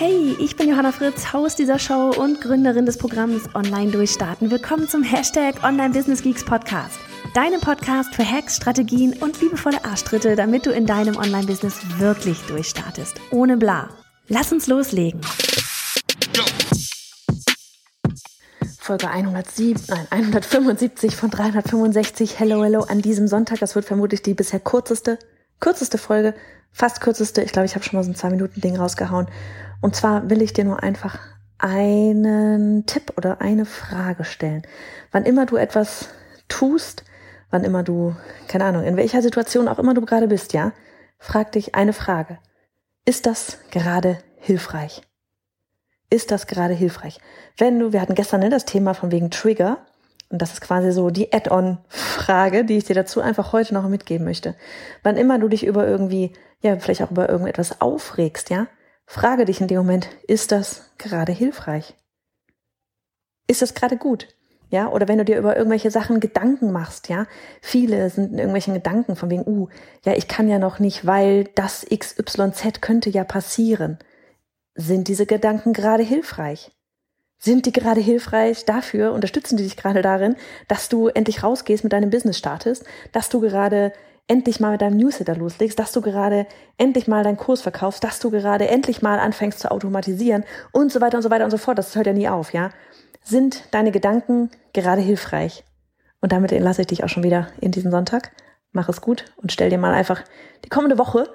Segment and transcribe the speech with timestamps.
[0.00, 4.48] Hey, ich bin Johanna Fritz, Haus dieser Show und Gründerin des Programms Online Durchstarten.
[4.48, 7.00] Willkommen zum Hashtag Online Business Geeks Podcast.
[7.34, 13.16] Deinem Podcast für Hacks, Strategien und liebevolle Arschtritte, damit du in deinem Online-Business wirklich durchstartest.
[13.32, 13.88] Ohne bla.
[14.28, 15.20] Lass uns loslegen.
[18.78, 22.38] Folge 107, nein, 175 von 365.
[22.38, 23.58] Hello, hello an diesem Sonntag.
[23.58, 25.18] Das wird vermutlich die bisher kürzeste,
[25.58, 26.36] kürzeste Folge,
[26.72, 27.42] fast kürzeste.
[27.42, 29.28] Ich glaube, ich habe schon mal so ein zwei Minuten Ding rausgehauen.
[29.80, 31.18] Und zwar will ich dir nur einfach
[31.58, 34.62] einen Tipp oder eine Frage stellen.
[35.10, 36.08] Wann immer du etwas
[36.48, 37.04] tust,
[37.50, 38.14] wann immer du,
[38.46, 40.72] keine Ahnung, in welcher Situation auch immer du gerade bist, ja,
[41.18, 42.38] frag dich eine Frage.
[43.04, 45.02] Ist das gerade hilfreich?
[46.10, 47.18] Ist das gerade hilfreich?
[47.56, 49.78] Wenn du, wir hatten gestern ne, das Thema von wegen Trigger,
[50.30, 54.26] und das ist quasi so die Add-on-Frage, die ich dir dazu einfach heute noch mitgeben
[54.26, 54.54] möchte.
[55.02, 58.66] Wann immer du dich über irgendwie, ja, vielleicht auch über irgendetwas aufregst, ja,
[59.10, 61.94] Frage dich in dem Moment, ist das gerade hilfreich?
[63.46, 64.28] Ist das gerade gut?
[64.68, 67.26] Ja, oder wenn du dir über irgendwelche Sachen Gedanken machst, ja.
[67.62, 69.68] Viele sind in irgendwelchen Gedanken von wegen, uh,
[70.04, 73.98] ja, ich kann ja noch nicht, weil das XYZ könnte ja passieren.
[74.74, 76.70] Sind diese Gedanken gerade hilfreich?
[77.38, 80.36] Sind die gerade hilfreich dafür, unterstützen die dich gerade darin,
[80.66, 83.92] dass du endlich rausgehst mit deinem Business startest, dass du gerade
[84.26, 88.18] endlich mal mit deinem Newsletter loslegst, dass du gerade endlich mal deinen Kurs verkaufst, dass
[88.18, 91.58] du gerade endlich mal anfängst zu automatisieren und so weiter und so weiter und so
[91.58, 91.78] fort.
[91.78, 92.70] Das hört ja nie auf, ja?
[93.24, 95.64] Sind deine Gedanken gerade hilfreich?
[96.20, 98.32] Und damit entlasse ich dich auch schon wieder in diesen Sonntag.
[98.72, 100.22] Mach es gut und stell dir mal einfach
[100.64, 101.32] die kommende Woche,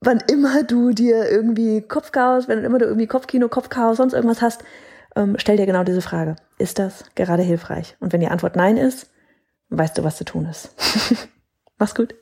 [0.00, 4.64] wann immer du dir irgendwie Kopfchaos, wenn immer du irgendwie Kopfkino, Kopfchaos, sonst irgendwas hast,
[5.18, 6.36] ähm, stell dir genau diese Frage.
[6.58, 7.96] Ist das gerade hilfreich?
[8.00, 9.10] Und wenn die Antwort nein ist,
[9.68, 10.70] weißt du, was zu tun ist.
[11.78, 12.14] Mach's gut.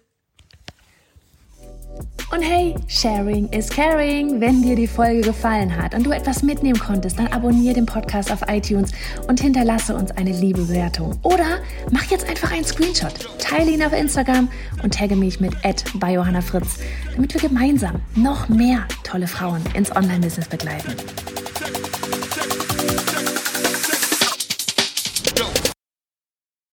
[2.33, 4.41] Und hey, Sharing is Caring.
[4.41, 8.33] Wenn dir die Folge gefallen hat und du etwas mitnehmen konntest, dann abonniere den Podcast
[8.33, 8.91] auf iTunes
[9.29, 11.19] und hinterlasse uns eine liebe Bewertung.
[11.23, 11.61] Oder
[11.93, 14.49] mach jetzt einfach einen Screenshot, teile ihn auf Instagram
[14.83, 15.55] und tagge mich mit
[15.95, 16.79] @biohannafritz,
[17.15, 20.95] damit wir gemeinsam noch mehr tolle Frauen ins Online-Business begleiten.